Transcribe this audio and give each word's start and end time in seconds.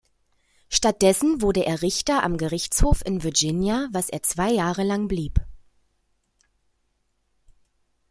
Stattdessen 0.69 1.43
wurde 1.43 1.63
er 1.63 1.83
Richter 1.83 2.23
am 2.23 2.37
Gerichtshof 2.39 3.03
in 3.05 3.21
Virginia, 3.21 3.87
was 3.91 4.09
er 4.09 4.23
zwei 4.23 4.49
Jahre 4.51 4.83
lang 4.83 5.07
blieb. 5.07 5.39